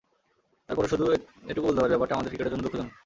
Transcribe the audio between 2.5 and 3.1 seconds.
জন্য দুঃখজনক।